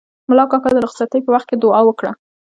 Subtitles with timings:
[0.29, 2.11] ملا کاکا د رخصتۍ په وخت کې دوعا وکړه.